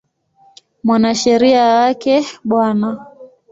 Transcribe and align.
Mwanasheria 0.83 1.63
wake 1.75 2.15
Bw. 2.47 2.51